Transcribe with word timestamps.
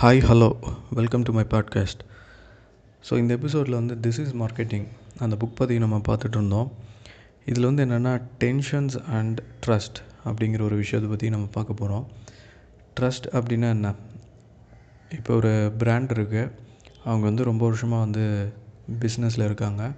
Hi 0.00 0.20
hello 0.20 0.48
welcome 0.90 1.22
to 1.22 1.32
my 1.32 1.42
podcast 1.44 2.00
so 3.08 3.18
இந்த 3.18 3.34
எபிசோடில் 3.34 3.74
வந்து 3.74 3.94
திஸ் 3.94 4.18
இஸ் 4.20 4.32
மார்க்கெட்டிங் 4.34 4.86
அந்த 5.18 5.36
புக் 5.36 5.54
பற்றி 5.54 5.78
நம்ம 5.78 5.96
பார்த்துட்டு 5.98 6.30
இருந்தோம். 6.30 6.72
இதில் 7.44 7.64
வந்து 7.64 7.84
என்னென்னா 7.84 8.22
டென்ஷன்ஸ் 8.38 9.02
அண்ட் 9.08 9.42
ட்ரஸ்ட் 9.66 9.98
அப்படிங்கிற 10.24 10.62
ஒரு 10.62 10.76
விஷயத்தை 10.76 11.10
பற்றி 11.10 11.28
நம்ம 11.28 11.46
பார்க்க 11.46 11.74
போகிறோம் 11.74 12.06
ட்ரஸ்ட் 13.00 13.28
அப்படின்னா 13.32 13.68
என்ன? 13.68 13.94
இப்போ 15.10 15.34
ஒரு 15.34 15.72
பிராண்ட் 15.78 16.10
இருக்குது 16.10 16.50
அவங்க 17.04 17.24
வந்து 17.24 17.44
ரொம்ப 17.44 17.64
வருஷமாக 17.64 18.02
வந்து 18.02 18.52
பிஸ்னஸில் 19.00 19.44
இருக்காங்க. 19.44 19.92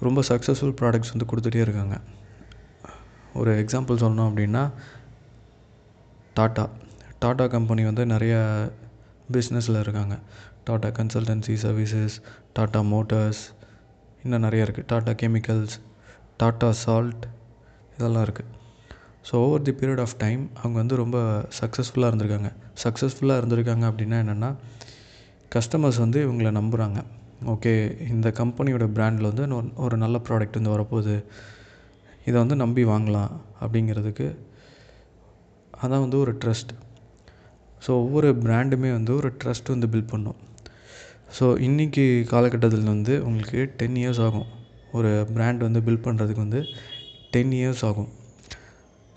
ரொம்ப 0.00 0.20
சக்ஸஸ்ஃபுல் 0.28 0.76
ப்ராடக்ட்ஸ் 0.80 1.14
வந்து 1.16 1.30
கொடுத்துட்டே 1.32 1.60
இருக்காங்க. 1.60 2.00
ஒரு 3.34 3.64
எக்ஸாம்பிள் 3.64 4.04
சொல்லணும் 4.04 4.30
அப்படின்னா 4.30 4.70
டாட்டா 6.36 6.68
டாட்டா 7.22 7.44
கம்பெனி 7.54 7.82
வந்து 7.84 8.06
நிறைய 8.06 8.34
பிஸ்னஸில் 9.32 9.80
இருக்காங்க. 9.84 10.14
Tata 10.66 10.88
Consultancy 10.98 11.54
Services 11.64 12.16
Tata 12.58 12.80
Motors 12.92 13.42
இன்னும் 14.24 14.44
நிறைய 14.46 14.66
இருக்குது 14.66 14.88
டாட்டா 14.92 15.12
கெமிக்கல்ஸ் 15.22 15.76
டாட்டா 16.42 16.68
சால்ட் 16.84 17.24
இதெல்லாம் 17.96 18.24
இருக்குது 18.26 18.54
so 19.28 19.34
over 19.46 19.64
the 19.66 19.72
period 19.80 20.02
of 20.04 20.14
time 20.18 20.42
அவங்க 20.60 20.76
வந்து 20.78 20.96
ரொம்ப 21.00 21.18
சக்ஸஸ்ஃபுல்லாக 21.60 22.10
இருந்திருக்காங்க. 22.10 22.50
சக்ஸஸ்ஃபுல்லாக 22.84 23.40
இருந்திருக்காங்க 23.40 23.84
அப்படின்னா 23.90 24.18
என்னென்னா 24.24 24.50
கஸ்டமர்ஸ் 25.54 25.98
வந்து 25.98 26.18
இவங்களை 26.26 26.50
நம்புகிறாங்க 26.58 27.00
ஓகே 27.52 27.72
இந்த 28.08 28.28
கம்பெனியோட 28.40 28.86
பிராண்டில் 28.96 29.30
வந்து 29.30 29.72
ஒரு 29.86 29.96
நல்ல 29.96 30.16
ப்ராடக்ட் 30.28 30.58
வந்து 30.60 30.74
வரப்போகுது. 30.76 31.16
இதை 32.28 32.36
வந்து 32.42 32.56
நம்பி 32.64 32.84
வாங்கலாம் 32.84 33.32
அப்படிங்கிறதுக்கு 33.60 34.26
அதான் 35.82 36.04
வந்து 36.04 36.18
ஒரு 36.18 36.32
ட்ரஸ்ட் 36.44 36.72
ஸோ 37.84 37.90
ஒவ்வொரு 38.02 38.28
பிராண்டுமே 38.44 38.90
வந்து 38.98 39.12
ஒரு 39.20 39.28
ட்ரஸ்ட் 39.42 39.72
வந்து 39.74 39.88
பில்ட் 39.92 40.12
பண்ணும். 40.12 40.38
ஸோ 41.36 41.46
இன்றைக்கி 41.66 42.04
காலகட்டத்தில் 42.32 42.92
வந்து 42.94 43.14
உங்களுக்கு 43.28 43.60
டென் 43.80 43.98
இயர்ஸ் 44.02 44.22
ஆகும். 44.26 44.48
ஒரு 44.98 45.10
பிராண்ட் 45.34 45.62
வந்து 45.66 45.80
பில்ட் 45.86 46.06
பண்ணுறதுக்கு 46.06 46.44
வந்து 46.46 46.60
டென் 47.34 47.54
இயர்ஸ் 47.60 47.82
ஆகும். 47.88 48.10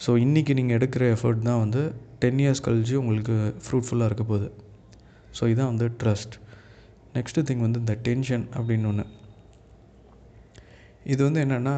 ஸோ 0.06 0.12
இன்றைக்கி 0.26 0.54
நீங்கள் 0.60 0.78
எடுக்கிற 0.78 1.04
எஃபர்ட் 1.16 1.48
தான் 1.50 1.62
வந்து 1.64 1.82
டென் 2.24 2.40
இயர்ஸ் 2.44 2.64
கழிச்சு 2.68 2.96
உங்களுக்கு 3.02 3.36
ஃப்ரூட்ஃபுல்லாக 3.66 4.10
இருக்க 4.10 4.24
போகுது. 4.32 4.48
ஸோ 5.38 5.42
இதுதான் 5.52 5.72
வந்து 5.74 5.88
ட்ரஸ்ட் 6.02 6.36
நெக்ஸ்ட்டு 7.18 7.46
திங் 7.48 7.64
வந்து 7.66 7.82
இந்த 7.84 7.96
டென்ஷன் 8.08 8.46
அப்படின்னு 8.58 8.90
ஒன்று 8.92 9.06
இது 11.14 11.22
வந்து 11.28 11.40
என்னென்னா 11.46 11.76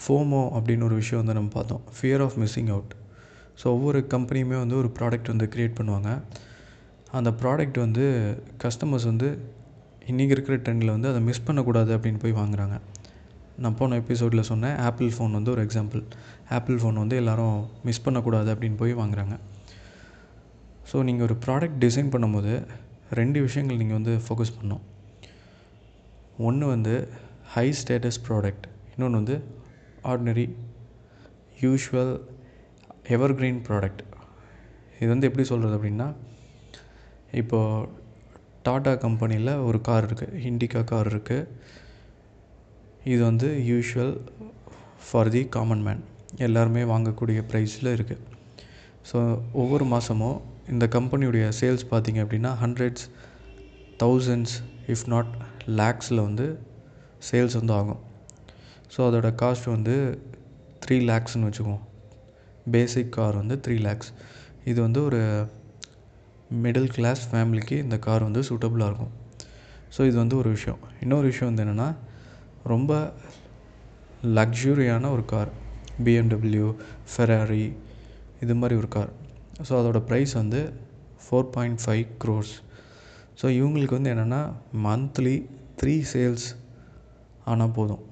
ஃபோமோ 0.00 0.40
அப்படின்னு 0.56 0.86
ஒரு 0.88 0.96
விஷயம் 1.02 1.20
வந்து 1.22 1.36
நம்ம 1.38 1.52
பார்த்தோம். 1.58 1.82
Fear 1.96 2.22
of 2.26 2.36
missing 2.42 2.70
out 2.74 2.92
so 3.60 3.66
ஒவ்வொரு 3.76 4.00
கம்பெனியுமே 4.14 4.56
வந்து 4.64 4.76
ஒரு 4.82 4.88
ப்ராடக்ட் 4.98 5.30
வந்து 5.32 5.46
க்ரியேட் 5.54 5.78
பண்ணுவாங்க. 5.78 6.10
அந்த 7.18 7.30
ப்ராடக்ட் 7.40 7.78
வந்து 7.84 8.04
கஸ்டமர்ஸ் 8.64 9.06
வந்து 9.10 9.28
இன்றைக்கி 10.10 10.34
இருக்கிற 10.36 10.56
ட்ரெண்டில் 10.66 10.94
வந்து 10.94 11.08
அதை 11.12 11.20
மிஸ் 11.28 11.46
பண்ணக்கூடாது 11.46 11.90
அப்படின்னு 11.96 12.20
போய் 12.24 12.38
வாங்குறாங்க. 12.40 12.76
நான் 13.62 13.76
போன 13.78 13.96
எபிசோடில் 14.02 14.48
சொன்னேன் 14.50 14.76
ஆப்பிள் 14.88 15.10
ஃபோன் 15.14 15.32
வந்து 15.38 15.50
ஒரு 15.54 15.62
எக்ஸாம்பிள் 15.66 16.02
ஆப்பிள் 16.56 16.78
ஃபோன் 16.82 17.00
வந்து 17.02 17.16
எல்லோரும் 17.22 17.56
மிஸ் 17.88 18.04
பண்ணக்கூடாது 18.04 18.48
அப்படின்னு 18.54 18.78
போய் 18.82 18.94
வாங்குறாங்க. 19.00 19.36
ஸோ 20.90 21.02
நீங்கள் 21.08 21.26
ஒரு 21.28 21.36
ப்ராடக்ட் 21.46 21.80
டிசைன் 21.84 22.12
பண்ணும்போது 22.14 22.52
ரெண்டு 23.20 23.38
விஷயங்கள் 23.46 23.80
நீங்கள் 23.82 23.98
வந்து 24.00 24.14
ஃபோக்கஸ் 24.26 24.56
பண்ணோம் 24.58 24.84
ஒன்று 26.48 26.66
வந்து 26.74 26.94
ஹை 27.54 27.66
ஸ்டேட்டஸ் 27.80 28.20
ப்ராடக்ட் 28.26 28.66
இன்னொன்று 28.92 29.20
வந்து 29.20 29.36
ஆர்டினரி 30.10 30.46
யூஷுவல் 31.64 32.12
எவர்க்ரீன் 33.14 33.60
ப்ராடக்ட் 33.66 34.02
இது 34.98 35.08
வந்து 35.12 35.28
எப்படி 35.28 35.44
சொல்கிறது 35.50 35.76
அப்படின்னா 35.78 36.08
இப்போது 37.40 37.88
டாடா 38.66 38.92
கம்பெனியில் 39.04 39.52
ஒரு 39.68 39.78
கார் 39.88 40.06
இருக்குது 40.08 40.40
இண்டிகா 40.50 40.80
கார் 40.92 41.10
இருக்குது 41.12 41.48
இது 43.12 43.20
வந்து 43.30 43.48
usual 43.70 44.14
for 45.06 45.30
the 45.34 45.42
common 45.56 45.84
man 45.86 46.02
எல்லாருமே 46.46 46.82
வாங்கக்கூடிய 46.92 47.42
ப்ரைஸில் 47.50 47.94
இருக்குது 47.96 48.24
ஸோ 49.10 49.18
ஒவ்வொரு 49.62 49.84
மாதமும் 49.94 50.38
இந்த 50.72 50.86
கம்பெனியுடைய 50.96 51.44
சேல்ஸ் 51.60 51.84
பார்த்தீங்க 51.92 52.20
அப்படின்னா 52.24 52.52
ஹண்ட்ரட்ஸ் 52.64 53.06
தௌசண்ட்ஸ் 54.02 54.56
இஃப் 54.94 55.06
நாட் 55.14 55.32
லேக்ஸில் 55.80 56.24
வந்து 56.26 56.46
சேல்ஸ் 57.28 57.58
வந்து 57.60 57.74
ஆகும். 57.80 58.02
ஸோ 58.94 58.98
அதோட 59.08 59.28
காஸ்ட் 59.42 59.68
வந்து 59.76 59.94
த்ரீ 60.84 60.96
லேக்ஸ்னு 61.10 61.46
வச்சுக்குவோம். 61.48 61.84
பேசிக் 62.74 63.14
கார் 63.16 63.36
வந்து 63.40 63.56
த்ரீ 63.64 63.76
லேக்ஸ் 63.86 64.10
இது 64.70 64.78
வந்து 64.86 65.00
ஒரு 65.08 65.20
மிடில் 66.64 66.90
கிளாஸ் 66.96 67.22
ஃபேமிலிக்கு 67.30 67.76
இந்த 67.84 67.96
கார் 68.06 68.26
வந்து 68.26 68.42
சூட்டபுளாக 68.48 68.90
இருக்கும். 68.90 69.12
ஸோ 69.94 70.00
இது 70.08 70.16
வந்து 70.22 70.36
ஒரு 70.36 70.50
விஷயம். 70.56 70.80
இன்னொரு 71.04 71.26
விஷயம் 71.32 71.50
வந்து 71.50 71.64
என்னென்னா 71.64 71.88
ரொம்ப 72.72 72.92
லக்ஸுரியான 74.38 75.10
ஒரு 75.16 75.24
கார் 75.32 75.50
பிஎம்டபிள்யூ 76.06 76.68
ஃபெராரி 77.12 77.66
இது 78.44 78.54
மாதிரி 78.60 78.74
ஒரு 78.80 78.88
கார் 78.96 79.10
ஸோ 79.68 79.72
அதோட 79.80 80.00
ப்ரைஸ் 80.08 80.32
வந்து 80.40 80.60
four 81.24 81.48
point 81.54 81.80
five 81.84 82.04
crores 82.24 82.54
so 83.40 83.46
இவங்களுக்கு 83.58 83.98
வந்து 83.98 84.12
என்னென்னா 84.14 84.42
மந்த்லி 84.86 85.36
த்ரீ 85.80 85.94
சேல்ஸ் 86.12 86.46
ஆனால் 87.44 87.74
போதும். 87.78 88.02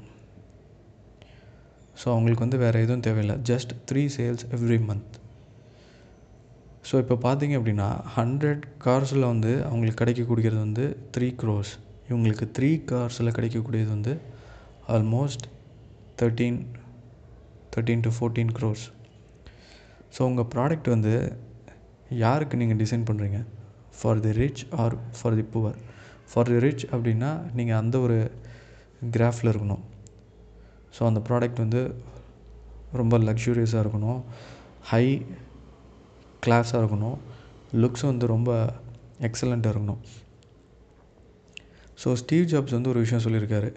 ஸோ 2.01 2.07
அவங்களுக்கு 2.15 2.45
வந்து 2.45 2.59
வேறு 2.63 2.83
எதுவும் 2.85 3.05
தேவையில்லை. 3.07 3.37
Just 3.51 3.73
three 3.89 4.03
sales 4.17 4.45
every 4.57 4.79
month 4.89 5.15
so 6.89 6.95
இப்போ 7.03 7.17
பார்த்தீங்க 7.27 7.55
அப்படின்னா 7.59 7.89
ஹண்ட்ரட் 8.17 8.65
கார்ஸில் 8.85 9.31
வந்து 9.33 9.53
அவங்களுக்கு 9.69 10.01
கிடைக்கக்கூடியது 10.03 10.59
வந்து 10.67 10.85
த்ரீ 11.15 11.29
க்ரோஸ் 11.43 11.73
இவங்களுக்கு 12.11 12.47
த்ரீ 12.57 12.71
கார்ஸில் 12.91 13.35
கிடைக்கக்கூடியது 13.39 13.91
வந்து 13.97 14.13
almost 14.97 15.47
thirteen 16.21 16.61
thirteen 17.75 18.05
to 18.07 18.13
fourteen 18.19 18.53
crores 18.59 18.85
so 20.17 20.23
உங்கள் 20.31 20.49
ப்ராடக்ட் 20.55 20.89
வந்து 20.95 21.15
யாருக்கு 22.25 22.61
நீங்கள் 22.61 22.81
டிசைன் 22.83 23.09
பண்ணுறீங்க 23.09 23.41
for 23.99 24.23
the 24.27 24.33
rich 24.41 24.63
or 24.83 24.97
for 25.19 25.37
the 25.41 25.45
poor 25.55 25.77
for 26.31 26.49
the 26.53 26.59
rich 26.67 26.87
அப்படின்னா 26.95 27.31
நீங்கள் 27.59 27.81
அந்த 27.83 27.97
ஒரு 28.07 28.19
கிராஃபில் 29.17 29.51
இருக்கணும். 29.53 29.83
ஸோ 30.97 31.03
அந்த 31.11 31.21
ப்ராடக்ட் 31.29 31.63
வந்து 31.65 31.81
ரொம்ப 33.01 33.19
லக்ஸூரியஸாக 33.19 33.83
இருக்கணும். 33.85 34.21
ஹை 34.91 35.05
கிளாஸாக 36.47 36.81
இருக்கணும். 36.83 37.17
லுக்ஸ் 37.83 38.07
வந்து 38.11 38.27
ரொம்ப 38.35 38.51
எக்ஸலண்ட்டாக 39.29 39.75
இருக்கணும். 39.75 40.01
ஸோ 42.03 42.09
ஸ்டீவ் 42.23 42.47
ஜாப்ஸ் 42.53 42.77
வந்து 42.77 42.91
ஒரு 42.93 43.01
விஷயம் 43.05 43.25
சொல்லியிருக்காரு. 43.27 43.71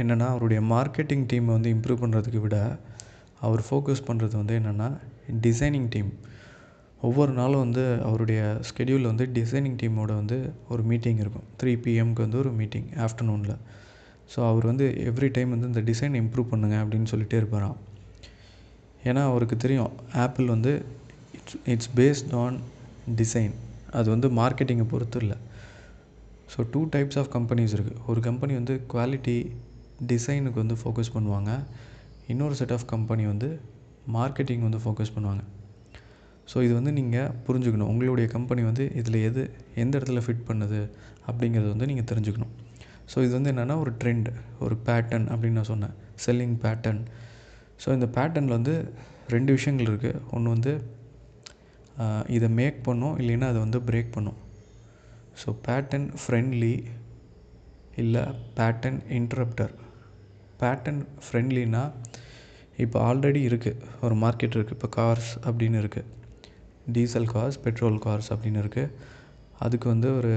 என்னென்னா 0.00 0.26
அவருடைய 0.34 0.60
மார்க்கெட்டிங் 0.74 1.24
டீமை 1.30 1.50
வந்து 1.56 1.70
இம்ப்ரூவ் 1.76 2.02
பண்ணுறதுக்கு 2.02 2.40
விட 2.40 2.58
அவர் 3.46 3.62
ஃபோக்கஸ் 3.68 4.06
பண்ணுறது 4.08 4.34
வந்து 4.40 4.54
என்னென்னா 4.60 4.88
டிசைனிங் 5.46 5.88
டீம் 5.94 6.12
ஒவ்வொரு 7.08 7.32
நாளும் 7.32 7.62
வந்து 7.64 7.84
அவருடைய 8.08 8.40
ஸ்கெடியூலில் 8.68 9.10
வந்து 9.10 9.24
டிசைனிங் 9.38 9.78
டீமோட 9.82 10.12
வந்து 10.20 10.38
ஒரு 10.68 10.82
மீட்டிங் 10.82 11.20
இருக்கும். 11.24 11.46
த்ரீ 11.60 11.72
பிஎம்க்கு 11.84 12.24
வந்து 12.26 12.38
ஒரு 12.38 12.50
மீட்டிங் 12.60 12.88
ஆஃப்டர்நூனில் 13.06 13.56
ஸோ 14.32 14.38
அவர் 14.50 14.64
வந்து 14.70 14.86
எவ்ரி 15.10 15.28
டைம் 15.36 15.50
வந்து 15.54 15.70
இந்த 15.70 15.82
டிசைன் 15.90 16.14
இம்ப்ரூவ் 16.22 16.50
பண்ணுங்க 16.52 16.76
அப்படின்னு 16.82 17.10
சொல்லிகிட்டே 17.12 17.38
இருப்பாராம். 17.40 17.78
ஏன்னா 19.08 19.22
அவருக்கு 19.30 19.56
தெரியும் 19.64 19.92
ஆப்பிள் 20.24 20.48
வந்து 20.54 20.72
it's 21.38 21.58
it's 21.72 21.90
based 21.98 22.32
on 22.42 22.58
design 23.20 23.54
அது 23.98 24.08
வந்து 24.14 24.28
மார்க்கெட்டிங்கை 24.40 24.86
பொறுத்து 24.92 25.18
இல்லை. 25.24 25.38
So 26.52 26.60
two 26.72 26.80
types 26.94 27.18
of 27.20 27.30
companies 27.36 27.74
இருக்குது 27.76 28.00
ஒரு 28.10 28.20
கம்பெனி 28.28 28.54
வந்து 28.60 28.74
குவாலிட்டி 28.92 29.36
டிசைனுக்கு 30.10 30.58
வந்து 30.62 30.76
ஃபோக்கஸ் 30.82 31.14
பண்ணுவாங்க. 31.16 31.50
இன்னொரு 32.32 32.54
செட் 32.60 32.74
ஆஃப் 32.76 32.86
கம்பெனி 32.92 33.24
வந்து 33.32 33.48
மார்க்கெட்டிங் 34.16 34.64
வந்து 34.68 34.80
ஃபோக்கஸ் 34.84 35.14
பண்ணுவாங்க. 35.16 35.42
ஸோ 36.50 36.56
இது 36.66 36.72
வந்து 36.78 36.92
நீங்கள் 36.98 37.30
புரிஞ்சுக்கணும். 37.46 37.90
உங்களுடைய 37.92 38.26
கம்பெனி 38.36 38.62
வந்து 38.70 38.84
இதில் 39.00 39.18
எது 39.28 39.42
எந்த 39.82 39.92
இடத்துல 39.98 40.22
ஃபிட் 40.26 40.44
பண்ணுது 40.48 40.80
அப்படிங்கிறது 41.28 41.70
வந்து 41.74 41.88
நீங்கள் 41.90 42.08
தெரிஞ்சுக்கணும். 42.10 42.52
ஸோ 43.10 43.16
இது 43.24 43.32
வந்து 43.36 43.52
என்னென்னா 43.52 43.76
ஒரு 43.84 43.92
ட்ரெண்ட் 44.02 44.28
ஒரு 44.64 44.74
பேட்டர்ன் 44.88 45.26
அப்படின்னு 45.32 45.58
நான் 45.60 45.70
சொன்னேன். 45.72 45.94
செல்லிங் 46.24 46.56
பேட்டர்ன் 46.64 47.02
ஸோ 47.82 47.88
இந்த 47.98 48.08
பேட்டர்னில் 48.16 48.56
வந்து 48.58 48.74
ரெண்டு 49.34 49.50
விஷயங்கள் 49.58 49.90
இருக்குது 49.90 50.20
ஒன்று 50.36 50.54
வந்து 50.56 50.72
இதை 52.36 52.48
மேக் 52.60 52.78
பண்ணும் 52.88 53.16
இல்லைன்னா 53.22 53.48
அதை 53.52 53.60
வந்து 53.66 53.80
பிரேக் 53.88 54.14
பண்ணும். 54.16 54.38
ஸோ 55.40 55.50
பேட்டர்ன் 55.66 56.08
ஃப்ரெண்ட்லி 56.22 56.74
இல்லை 58.02 58.24
பேட்டர்ன் 58.58 59.00
இன்ட்ரப்டர் 59.18 59.72
பேட்டர்ன் 60.60 61.02
ஃப்ரெண்ட்லினா 61.24 61.82
இப்போ 62.84 62.98
ஆல்ரெடி 63.08 63.40
இருக்குது 63.48 63.88
ஒரு 64.04 64.14
மார்க்கெட் 64.24 64.56
இருக்குது 64.56 64.76
இப்போ 64.78 64.88
கார்ஸ் 64.98 65.32
அப்படின்னு 65.46 65.80
இருக்குது 65.82 66.08
டீசல் 66.94 67.28
கார்ஸ் 67.34 67.58
பெட்ரோல் 67.64 67.98
கார்ஸ் 68.06 68.30
அப்படின்னு 68.34 68.62
இருக்குது 68.64 68.94
அதுக்கு 69.64 69.86
வந்து 69.88 70.08
ஒரு 70.18 70.32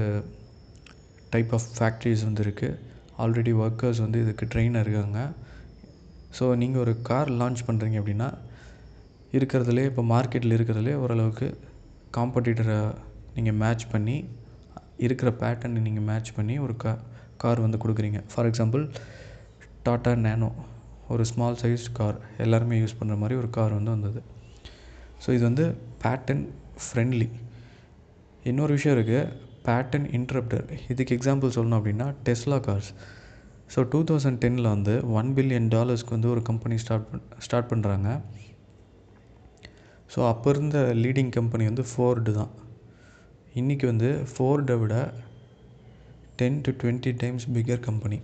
டைப் 1.32 1.52
ஆஃப் 1.56 1.68
ஃபேக்ட்ரிஸ் 1.76 2.24
வந்து 2.28 2.42
இருக்குது 2.46 2.78
ஆல்ரெடி 3.24 3.52
ஒர்க்கர்ஸ் 3.64 4.00
வந்து 4.04 4.18
இதுக்கு 4.24 4.44
ட்ரெயின் 4.52 4.80
இருக்காங்க. 4.82 5.20
ஸோ 6.38 6.44
நீங்கள் 6.62 6.82
ஒரு 6.84 6.92
கார் 7.08 7.30
லான்ச் 7.40 7.66
பண்ணுறீங்க 7.68 7.98
அப்படின்னா 8.00 8.28
இருக்கிறதுலே 9.36 9.84
இப்போ 9.90 10.02
மார்க்கெட்டில் 10.14 10.56
இருக்கிறதுலே 10.56 10.94
ஓரளவுக்கு 11.02 11.46
காம்படிட்டரை 12.16 12.78
நீங்கள் 13.36 13.58
மேட்ச் 13.62 13.86
பண்ணி 13.94 14.16
இருக்கிற 15.06 15.30
பேட்டர்னை 15.40 15.80
நீங்கள் 15.86 16.06
மேட்ச் 16.10 16.30
பண்ணி 16.36 16.54
ஒரு 16.66 16.74
கா 16.82 16.92
கார் 17.42 17.64
வந்து 17.64 17.78
கொடுக்குறீங்க. 17.82 18.20
ஃபார் 18.32 18.48
எக்ஸாம்பிள் 18.50 18.84
டாட்டா 19.86 20.12
நேனோ 20.26 20.50
ஒரு 21.14 21.24
ஸ்மால் 21.30 21.58
சைஸ் 21.62 21.84
கார் 21.98 22.16
எல்லாருமே 22.44 22.76
யூஸ் 22.82 22.98
பண்ணுற 23.00 23.16
மாதிரி 23.22 23.34
ஒரு 23.40 23.48
கார் 23.56 23.76
வந்து 23.78 23.92
வந்தது. 23.96 24.20
ஸோ 25.24 25.28
இது 25.36 25.44
வந்து 25.50 25.64
பேட்டன் 26.04 26.44
ஃப்ரெண்ட்லி 26.84 27.28
இன்னொரு 28.50 28.72
விஷயம் 28.76 28.96
இருக்குது 28.96 29.20
பேட்டன் 29.66 30.06
இன்ட்ரப்டர் 30.18 30.66
இதுக்கு 30.92 31.14
எக்ஸாம்பிள் 31.18 31.54
சொல்லணும் 31.56 31.78
அப்படின்னா 31.80 32.08
Tesla 32.26 32.58
cars 32.66 32.90
so 33.74 33.82
two 33.92 34.00
thousand 34.10 34.40
டெனில் 34.44 34.72
வந்து 34.74 34.94
ஒன் 35.20 35.30
பில்லியன் 35.36 35.70
டாலர்ஸ்க்கு 35.74 36.14
வந்து 36.16 36.30
ஒரு 36.34 36.42
கம்பெனி 36.48 36.76
ஸ்டார்ட் 36.82 37.08
பண் 37.10 37.24
ஸ்டார்ட் 37.46 37.70
பண்ணுறாங்க 37.72 38.08
ஸோ 40.14 40.20
அப்போ 40.32 40.50
இருந்த 40.54 40.78
லீடிங் 41.02 41.32
கம்பெனி 41.36 41.64
வந்து 41.70 41.84
ஃபோர்டு 41.90 42.32
தான். 42.38 42.52
இன்றைக்கி 43.60 43.86
வந்து 43.90 44.08
ஃபோர்டை 44.32 44.74
விட 44.82 44.94
ten 46.40 46.58
to 46.64 46.70
twenty 46.80 47.12
times 47.22 47.46
bigger 47.56 47.82
company 47.88 48.18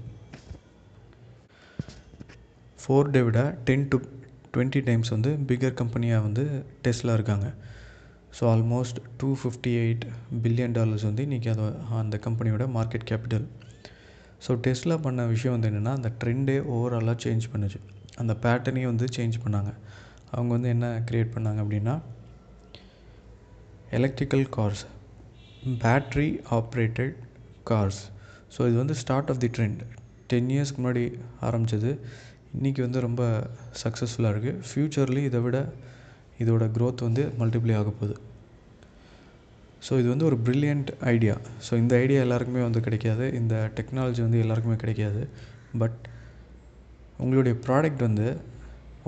ஃபோர்டை 2.83 3.23
விட 3.27 3.41
டென் 3.69 3.87
டு 3.93 3.99
டுவெண்ட்டி 4.55 4.81
டைம்ஸ் 4.89 5.13
வந்து 5.15 5.31
பிக்கர் 5.49 5.77
கம்பெனியாக 5.81 6.25
வந்து 6.27 6.45
டெஸ்லா 6.85 7.13
இருக்காங்க. 7.19 7.49
So 8.37 8.43
almost 8.53 8.99
two 9.21 9.29
fifty 9.41 9.73
eight 9.83 10.05
billion 10.45 10.75
dollars 10.79 11.07
வந்து 11.09 11.25
இன்றைக்கி 11.29 11.49
அது 11.55 11.65
அந்த 12.03 12.17
கம்பெனியோட 12.27 12.67
மார்க்கெட் 12.77 13.07
கேபிட்டல் 13.11 13.47
ஸோ 14.47 14.53
டெஸ்லா 14.65 14.97
பண்ண 15.03 15.25
விஷயம் 15.33 15.55
வந்து 15.57 15.69
என்னென்னா 15.71 15.93
அந்த 15.99 16.11
ட்ரெண்டே 16.21 16.57
ஓவராலாக 16.75 17.17
சேஞ்ச் 17.25 17.45
பண்ணுச்சு. 17.53 17.79
அந்த 18.23 18.33
பேட்டர்னையும் 18.45 18.93
வந்து 18.93 19.07
சேஞ்ச் 19.17 19.37
பண்ணாங்க. 19.45 19.71
அவங்க 20.31 20.51
வந்து 20.57 20.69
என்ன 20.69 20.87
க்ரியேட் 21.09 21.35
பண்ணாங்க 21.35 21.61
அப்படின்னா 21.65 21.95
electrical 23.99 24.45
cars 24.57 24.83
battery 25.83 26.29
operated 26.59 27.15
cars 27.71 28.01
so 28.55 28.61
இது 28.69 28.77
வந்து 28.77 28.97
start 29.03 29.31
of 29.33 29.41
the 29.45 29.51
trend 29.57 29.83
ten 30.31 30.51
இயர்ஸ்க்கு 30.55 30.81
முன்னாடி 30.83 31.05
ஆரம்பித்தது 31.41 31.91
இன்றைக்கி 32.59 32.81
வந்து 32.81 33.01
ரொம்ப 33.01 33.23
சக்ஸஸ்ஃபுல்லாக 33.83 34.33
இருக்குது 34.35 34.61
ஃப்யூச்சர்லேயும் 34.69 35.29
இதை 35.31 35.41
விட 35.41 35.59
இதோட 36.43 36.65
க்ரோத் 36.77 37.05
வந்து 37.07 37.23
மல்டிப்ளை 37.41 37.75
ஆக 37.81 37.91
போகுது. 38.01 38.17
ஸோ 39.87 39.93
இது 40.01 40.09
வந்து 40.13 40.27
ஒரு 40.29 40.37
ப்ரில்லியண்ட் 40.47 40.91
ஐடியா 41.13 41.35
ஸோ 41.67 41.73
இந்த 41.83 41.93
ஐடியா 42.05 42.21
எல்லாருக்குமே 42.27 42.63
வந்து 42.67 42.81
கிடைக்காது. 42.87 43.25
இந்த 43.41 43.55
டெக்னாலஜி 43.79 44.21
வந்து 44.27 44.43
எல்லாருக்குமே 44.45 44.77
கிடைக்காது. 44.83 45.23
பட் 45.83 45.99
உங்களுடைய 47.23 47.55
ப்ராடக்ட் 47.67 48.05
வந்து 48.09 48.27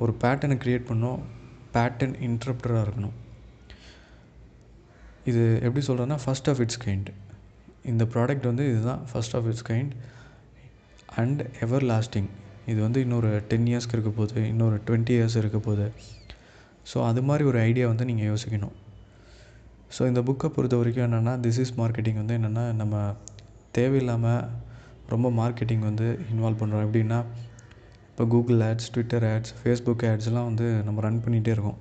ஒரு 0.02 0.14
பேட்டர்னை 0.22 0.56
க்ரியேட் 0.64 0.88
பண்ணோம். 0.90 1.20
பேட்டர்ன் 1.76 2.16
இன்ட்ரப்டராக 2.28 2.84
இருக்கணும். 2.86 3.14
இது 5.30 5.42
எப்படி 5.66 5.82
சொல்கிறேன்னா 5.86 6.18
ஃபஸ்ட் 6.24 6.48
ஆஃப் 6.50 6.60
இட்ஸ் 6.64 6.82
கைண்ட் 6.86 7.08
இந்த 7.92 8.04
ப்ராடக்ட் 8.14 8.46
வந்து 8.50 8.64
இதுதான் 8.72 9.02
first 9.10 9.34
of 9.36 9.46
its 9.50 9.66
kind 9.70 9.94
and 11.22 11.40
everlasting 11.92 12.28
இது 12.66 12.78
வந்து 12.80 13.00
இன்னொரு 13.00 13.30
டென் 13.48 13.66
இயர்ஸ்க்கு 13.70 13.96
இருக்க 13.96 14.12
போகுது. 14.18 14.38
இன்னொரு 14.52 14.76
டுவெண்ட்டி 14.86 15.14
இயர்ஸ் 15.16 15.36
இருக்க 15.36 15.58
போகுது. 15.58 15.86
ஸோ 16.90 16.96
அது 17.10 17.20
மாதிரி 17.28 17.44
ஒரு 17.50 17.58
ஐடியா 17.68 17.86
வந்து 17.92 18.04
நீங்கள் 18.10 18.28
யோசிக்கணும். 18.32 18.74
ஸோ 19.96 20.02
இந்த 20.10 20.20
புக்கை 20.28 20.48
பொறுத்த 20.56 20.76
வரைக்கும் 20.80 21.06
என்னென்னா 21.06 21.32
திஸ் 21.44 21.60
இஸ் 21.64 21.74
மார்க்கெட்டிங் 21.80 22.18
வந்து 22.22 22.36
என்னென்னா 22.38 22.64
நம்ம 22.80 22.94
தேவையில்லாமல் 23.78 24.42
ரொம்ப 25.12 25.28
மார்க்கெட்டிங் 25.40 25.84
வந்து 25.90 26.06
இன்வால்வ் 26.32 26.60
பண்ணுறோம் 26.62 26.84
எப்படின்னா 26.86 27.18
இப்போ 28.10 28.24
Google 28.32 28.60
ads 28.68 28.90
Twitter 28.94 29.24
ads 29.30 29.54
Facebook 29.60 30.04
ஆட்ஸ்லாம் 30.10 30.48
வந்து 30.50 30.66
நம்ம 30.86 31.00
ரன் 31.06 31.22
பண்ணிகிட்டே 31.24 31.52
இருக்கோம். 31.56 31.78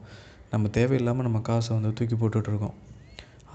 நம்ம 0.53 0.69
தேவையில்லாமல் 0.77 1.25
நம்ம 1.27 1.39
காசை 1.49 1.71
வந்து 1.77 1.91
தூக்கி 1.99 2.15
போட்டுட்ருக்கோம் 2.21 2.75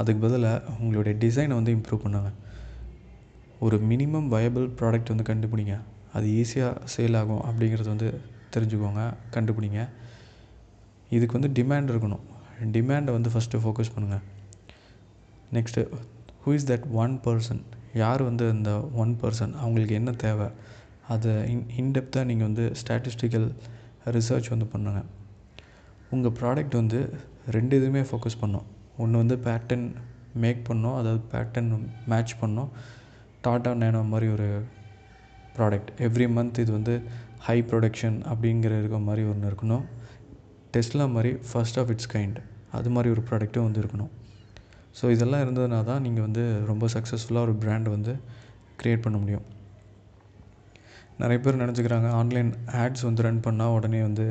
அதுக்கு 0.01 0.21
பதிலாக 0.25 0.75
உங்களுடைய 0.81 1.15
டிசைனை 1.25 1.55
வந்து 1.61 1.73
இம்ப்ரூவ் 1.77 2.03
பண்ணுங்கள் 2.05 2.37
ஒரு 3.67 3.77
மினிமம் 3.91 4.29
வயபிள் 4.35 4.67
ப்ராடக்ட் 4.81 5.11
வந்து 5.13 5.27
கண்டுபிடிங்க. 5.31 5.77
அது 6.17 6.27
ஈஸியாக 6.41 6.75
சேல் 6.95 7.19
ஆகும் 7.21 7.43
அப்படிங்கிறது 7.49 7.89
வந்து 7.95 8.09
தெரிஞ்சுக்கோங்க 8.55 9.03
கண்டுபிடிங்க. 9.37 9.81
இதுக்கு 11.15 11.37
வந்து 11.39 11.51
டிமாண்ட் 11.59 11.91
இருக்கணும். 11.93 12.25
டிமாண்டை 12.77 13.13
வந்து 13.17 13.31
ஃபஸ்ட்டு 13.35 13.61
ஃபோக்கஸ் 13.65 13.93
பண்ணுங்கள் 13.95 14.25
next 15.57 15.85
who 16.45 16.53
is 16.57 16.67
that 16.71 16.87
one 17.03 17.15
person 17.27 17.63
யார் 18.03 18.23
வந்து 18.29 18.45
அந்த 18.55 18.71
ஒன் 19.03 19.13
பர்சன் 19.21 19.55
அவங்களுக்கு 19.63 19.95
என்ன 20.01 20.11
தேவை? 20.25 20.49
அதை 21.15 21.33
இன் 21.53 21.65
இன்டெப்த்தாக 21.83 22.29
நீங்கள் 22.31 22.49
வந்து 22.49 22.65
ஸ்டாட்டிஸ்டிக்கல் 22.81 23.47
ரிசர்ச் 24.17 24.51
வந்து 24.55 24.67
பண்ணுங்கள் 24.73 25.09
உங்கள் 26.15 26.35
ப்ராடக்ட் 26.41 26.77
வந்து 26.81 26.99
ரெண்டு 27.57 27.75
இதுவுமே 27.81 28.03
ஃபோக்கஸ் 28.09 28.41
பண்ணும். 28.43 28.67
ஒன்று 29.03 29.23
வந்து 29.23 29.37
பேட்டர்ன் 29.47 29.87
மேக் 30.43 30.63
பண்ணோம். 30.71 30.97
அதாவது 31.01 31.21
பேட்டர்ன் 31.33 31.71
மேட்ச் 32.13 32.35
பண்ணோம். 32.43 32.71
டாட்டா 33.45 33.71
நேனோ 33.83 34.01
மாதிரி 34.13 34.29
ஒரு 34.37 34.49
ப்ராடக்ட் 35.57 35.91
எவ்ரி 36.07 36.27
மந்த் 36.37 36.61
இது 36.65 36.73
வந்து 36.73 36.95
ஹை 37.47 37.57
ப்ரொடக்ஷன் 37.71 38.19
அப்படிங்கிற 38.33 38.73
இருக்க 38.81 38.99
மாதிரி 39.09 39.23
ஒன்று 39.33 39.49
இருக்கணும். 39.51 39.85
டெஸ்ட்லா 40.75 41.11
மாதிரி 41.13 41.31
ஃபஸ்ட் 41.49 41.79
ஆஃப் 41.79 41.91
இட்ஸ் 41.91 42.11
கைண்ட் 42.15 42.39
அது 42.73 42.91
மாதிரி 42.91 43.09
ஒரு 43.15 43.23
ப்ராடக்ட்டும் 43.31 43.67
வந்து 43.67 43.81
இருக்கணும். 43.81 44.11
ஸோ 45.01 45.11
இதெல்லாம் 45.11 45.43
இருந்ததுனா 45.45 45.85
தான் 45.85 46.03
நீங்கள் 46.03 46.23
வந்து 46.23 46.43
ரொம்ப 46.67 46.87
சக்ஸஸ்ஃபுல்லாக 46.87 47.47
ஒரு 47.49 47.55
ப்ராண்ட் 47.63 47.89
வந்து 47.89 48.13
க்ரியேட் 48.83 49.03
பண்ண 49.03 49.19
முடியும். 49.19 49.47
நிறைய 51.19 51.39
பேர் 51.45 51.63
நினச்சிக்கிறாங்க 51.65 52.09
ஆன்லைன் 52.11 52.51
ஆட்ஸ் 52.83 53.03
வந்து 53.03 53.23
ரன் 53.23 53.45
பண்ணால் 53.47 53.75
உடனே 53.77 54.03
வந்து 54.03 54.27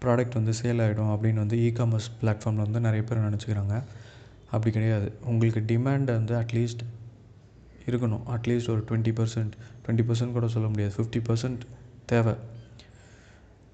ப்ராடக்ட் 0.00 0.34
வந்து 0.34 0.52
சேல் 0.52 0.82
ஆகிடும் 0.84 1.12
அப்படின்னு 1.14 1.34
வந்து 1.34 1.56
இ 1.56 1.68
காமர்ஸ் 1.78 2.08
பிளாட்ஃபார்மில் 2.20 2.66
வந்து 2.66 2.80
நிறைய 2.80 3.04
பேர் 3.04 3.26
நினச்சிக்கிறாங்க. 3.28 3.74
அப்படி 4.50 4.70
கிடையாது. 4.70 5.12
உங்களுக்கு 5.24 5.60
டிமாண்ட் 5.72 6.10
வந்து 6.18 6.34
அட்லீஸ்ட் 6.34 6.82
இருக்கணும். 7.86 8.24
அட்லீஸ்ட் 8.26 8.70
ஒரு 8.70 8.84
டுவெண்ட்டி 8.88 9.12
பர்சன்ட் 9.20 9.54
டுவெண்ட்டி 9.84 10.04
பர்சன்ட் 10.08 10.32
கூட 10.32 10.48
சொல்ல 10.48 10.68
முடியாது. 10.68 10.94
ஃபிஃப்டி 10.96 11.22
பர்சன்ட் 11.28 11.62
தேவை. 12.06 12.34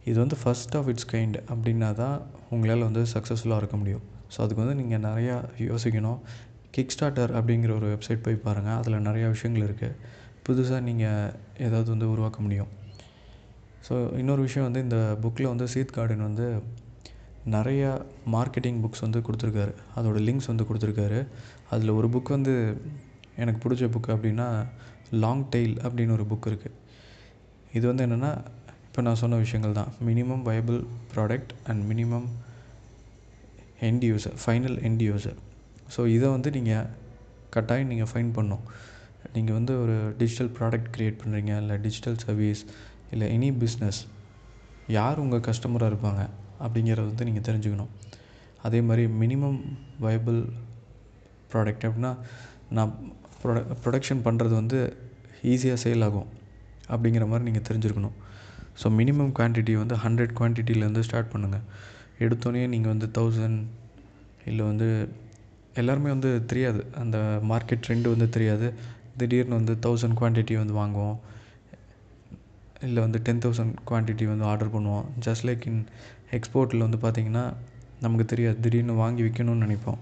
இது 0.05 0.17
வந்து 0.21 0.37
ஃபஸ்ட் 0.43 0.75
ஆஃப் 0.79 0.89
இட்ஸ் 0.89 1.09
கைண்ட் 1.13 1.37
அப்படின்னா 1.53 1.89
தான் 1.93 2.17
உங்களால் 2.51 2.87
வந்து 2.89 3.03
சக்ஸஸ்ஃபுல்லாக 3.15 3.61
இருக்க 3.63 3.77
முடியும். 3.77 4.05
ஸோ 4.33 4.39
அதுக்கு 4.45 4.63
வந்து 4.65 4.77
நீங்கள் 4.83 5.03
நிறையா 5.11 5.37
யோசிக்கணும். 5.71 6.19
கிக் 6.71 6.93
ஸ்டார்டர் 6.95 7.33
அப்படிங்கிற 7.39 7.71
ஒரு 7.75 7.87
வெப்சைட் 7.95 8.23
போய் 8.23 8.43
பாருங்கள் 8.47 8.79
அதில் 8.81 9.07
நிறையா 9.09 9.29
விஷயங்கள் 9.29 9.67
இருக்குது 9.69 9.97
புதுசாக 10.47 10.81
நீங்கள் 10.81 11.33
ஏதாவது 11.59 11.89
வந்து 11.91 12.11
உருவாக்க 12.11 12.41
முடியும். 12.41 12.71
ஸோ 13.89 13.95
இன்னொரு 14.19 14.43
விஷயம் 14.43 14.67
வந்து 14.73 14.81
இந்த 14.81 14.99
புக்கில் 15.23 15.51
வந்து 15.53 15.67
சீத் 15.75 15.97
கார்டன் 15.97 16.27
வந்து 16.29 16.47
நிறையா 17.51 17.91
மார்க்கெட்டிங் 18.33 18.81
புக்ஸ் 18.85 19.01
வந்து 19.01 19.21
கொடுத்துருக்காரு. 19.21 19.73
அதோடய 19.97 20.25
லிங்க்ஸ் 20.29 20.51
வந்து 20.53 20.65
கொடுத்துருக்காரு. 20.65 21.21
அதில் 21.71 21.91
ஒரு 21.91 22.09
புக் 22.09 22.31
வந்து 22.31 22.55
எனக்கு 23.37 23.61
பிடிச்ச 23.65 23.85
புக் 23.95 24.11
அப்படின்னா 24.15 24.49
லாங் 25.25 25.45
டெய்ல் 25.51 25.75
அப்படின்னு 25.87 26.13
ஒரு 26.13 26.27
புக் 26.31 26.49
இருக்குது 26.51 26.77
இது 27.73 27.85
வந்து 27.87 28.05
என்னென்னா 28.07 28.31
இப்போ 28.91 29.03
நான் 29.07 29.19
சொன்ன 29.21 29.37
விஷயங்கள் 29.43 29.75
தான். 29.79 29.91
Minimum 30.07 30.41
viable 30.47 30.79
product 31.13 31.53
and 31.71 31.83
minimum 31.91 32.29
end 33.89 34.05
user 34.09 34.35
final 34.45 34.79
end 34.87 35.03
user 35.09 35.37
so 35.95 36.01
இதை 36.15 36.27
வந்து 36.37 36.49
நீங்கள் 36.57 36.89
கட்டாயம் 37.55 37.91
நீங்கள் 37.93 38.09
ஃபைன் 38.11 38.33
பண்ணும் 38.39 38.65
நீங்கள் 39.35 39.57
வந்து 39.59 39.73
ஒரு 39.83 39.95
டிஜிட்டல் 40.21 40.51
ப்ராடக்ட் 40.57 40.91
க்ரியேட் 40.95 41.21
பண்ணுறீங்க 41.23 41.53
இல்லை 41.63 41.77
டிஜிட்டல் 41.85 42.19
சர்வீஸ் 42.25 42.63
இல்லை 43.13 43.27
எனி 43.37 43.51
பிஸ்னஸ் 43.63 44.01
யார் 44.97 45.23
உங்கள் 45.25 45.45
கஸ்டமராக 45.49 45.91
இருப்பாங்க 45.93 46.23
அப்படிங்கிறத 46.65 47.07
வந்து 47.11 47.27
நீங்கள் 47.29 47.47
தெரிஞ்சுக்கணும். 47.49 47.93
அதே 48.67 48.81
மாதிரி 48.89 49.05
மினிமம் 49.23 49.61
வயபிள் 50.05 50.41
ப்ராடக்ட் 51.53 51.87
அப்படின்னா 51.89 52.13
நான் 52.79 52.93
ப்ரொட 53.43 53.61
ப்ரொடக்ஷன் 53.85 54.25
பண்ணுறது 54.27 54.55
வந்து 54.61 54.81
ஈஸியாக 55.53 55.81
சேல் 55.85 56.07
ஆகும் 56.09 56.29
அப்படிங்கிற 56.93 57.27
மாதிரி 57.31 57.47
நீங்கள் 57.49 57.67
தெரிஞ்சுருக்கணும். 57.71 58.17
ஸோ 58.81 58.89
மினிமம் 58.99 59.33
குவான்டிட்டி 59.39 59.75
வந்து 59.83 59.97
ஹண்ட்ரட் 60.05 60.35
குவான்டிட்டிலேருந்து 60.39 61.03
ஸ்டார்ட் 61.09 61.33
பண்ணுங்கள் 61.33 61.65
எடுத்தோடனே 62.25 62.67
நீங்கள் 62.75 62.93
வந்து 62.95 63.09
தௌசண்ட் 63.19 63.61
இல்லை 64.51 64.65
வந்து 64.71 64.89
எல்லாருமே 65.81 66.11
வந்து 66.15 66.31
தெரியாது. 66.51 66.81
அந்த 67.03 67.17
மார்க்கெட் 67.51 67.85
ட்ரெண்டு 67.87 68.09
வந்து 68.15 68.27
தெரியாது. 68.37 68.69
திடீர்னு 69.21 69.59
வந்து 69.61 69.75
தௌசண்ட் 69.85 70.17
குவான்டிட்டி 70.21 70.55
வந்து 70.63 70.75
வாங்குவோம். 70.81 71.19
இல்லை 72.87 73.01
வந்து 73.07 73.19
டென் 73.27 73.43
தௌசண்ட் 73.45 73.75
குவான்டிட்டி 73.89 74.27
வந்து 74.33 74.45
ஆர்டர் 74.51 74.73
பண்ணுவோம். 74.75 75.07
ஜஸ்ட் 75.27 75.47
லைக் 75.49 75.65
இன் 75.71 75.83
எக்ஸ்போர்ட்டில் 76.37 76.85
வந்து 76.87 76.99
பார்த்திங்கன்னா 77.05 77.45
நமக்கு 78.05 78.25
தெரியாது. 78.33 78.59
திடீர்னு 78.65 78.95
வாங்கி 79.03 79.23
விற்கணும்னு 79.27 79.65
நினைப்போம். 79.67 80.01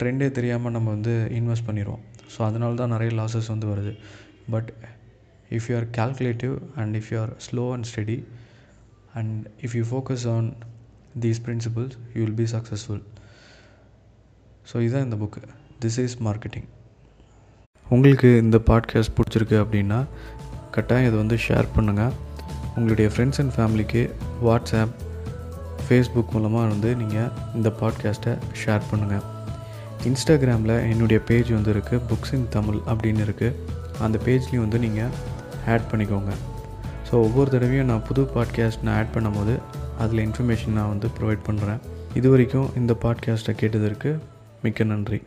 ட்ரெண்டே 0.00 0.28
தெரியாமல் 0.38 0.74
நம்ம 0.76 0.88
வந்து 0.96 1.14
இன்வெஸ்ட் 1.38 1.68
பண்ணிடுவோம் 1.68 2.02
ஸோ 2.34 2.38
அதனால 2.48 2.76
தான் 2.80 2.92
நிறைய 2.94 3.10
லாஸஸ் 3.20 3.52
வந்து 3.54 3.66
வருது. 3.72 3.92
But 4.54 4.70
if 5.50 5.66
you 5.70 5.74
are 5.76 5.88
calculative 5.92 6.54
and 6.76 6.96
if 6.96 7.08
you 7.12 7.18
are 7.20 7.32
slow 7.46 7.64
and 7.74 7.86
steady 7.86 8.18
and 9.14 9.34
if 9.62 9.76
you 9.76 9.84
focus 9.84 10.26
on 10.28 10.48
these 11.20 11.40
principles 11.44 11.96
you 12.14 12.18
will 12.22 12.38
be 12.42 12.48
successful 12.52 13.02
so 14.72 14.76
இதுதான் 14.82 15.06
இந்த 15.08 15.16
புக்கு 15.16 15.42
திஸ் 15.84 15.98
இஸ் 15.98 16.16
மார்க்கெட்டிங் 16.22 16.68
உங்களுக்கு 17.86 18.30
இந்த 18.36 18.56
பாட்காஸ்ட் 18.66 19.14
பிடிச்சிருக்கு 19.16 19.56
அப்படின்னா 19.62 20.00
கட்டாயம் 20.70 21.08
இதை 21.08 21.18
வந்து 21.18 21.36
ஷேர் 21.46 21.68
பண்ணுங்கள் 21.76 22.14
உங்களுடைய 22.76 23.08
ஃப்ரெண்ட்ஸ் 23.08 23.40
அண்ட் 23.40 23.54
ஃபேமிலிக்கு 23.56 24.02
வாட்ஸ்அப் 24.42 24.94
ஃபேஸ்புக் 25.84 26.34
மூலமாக 26.34 26.68
வந்து 26.68 26.90
நீங்கள் 26.96 27.30
இந்த 27.54 27.68
பாட்காஸ்ட்டை 27.80 28.32
ஷேர் 28.62 28.84
பண்ணுங்கள் 28.90 29.24
இன்ஸ்டாகிராமில் 30.06 30.74
என்னுடைய 30.90 31.18
பேஜ் 31.26 31.50
வந்து 31.52 31.72
இருக்குது 31.74 32.04
புக்ஸ் 32.10 32.34
இன் 32.34 32.46
தமிழ் 32.48 32.78
அப்படின்னு 32.86 33.24
இருக்குது 33.24 33.56
அந்த 34.00 34.16
பேஜ்லேயும் 34.26 34.64
வந்து 34.66 34.78
நீங்கள் 34.78 35.12
ஆட் 35.68 35.88
பண்ணிக்கோங்க. 35.90 36.32
ஸோ 37.08 37.14
ஒவ்வொரு 37.26 37.50
தடவையும் 37.50 37.86
நான் 37.86 38.06
புது 38.06 38.22
பாட்காஸ்ட் 38.34 38.82
நான் 38.82 38.96
ஆட் 38.96 39.14
பண்ணும்போது 39.14 39.54
அதில் 39.98 40.24
இன்ஃபர்மேஷன் 40.26 40.76
நான் 40.78 40.88
வந்து 40.88 41.08
ப்ரொவைட் 41.18 41.46
பண்ணுறேன் 41.46 41.80
இது 42.14 42.30
வரைக்கும் 42.30 42.68
இந்த 42.76 42.92
பாட்காஸ்ட்டை 43.02 43.54
கேட்டதற்கு 43.54 44.10
மிக்க 44.62 44.84
நன்றி. 44.84 45.22